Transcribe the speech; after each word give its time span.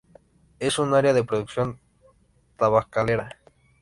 Es 0.57 0.79
una 0.79 0.97
área 0.97 1.13
de 1.13 1.23
producción 1.23 1.79
tabacalera. 2.57 3.37